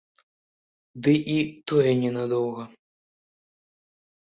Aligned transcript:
Ды 1.01 1.13
і 1.35 1.37
тое 1.73 1.91
не 2.03 2.11
надоўга. 2.19 2.63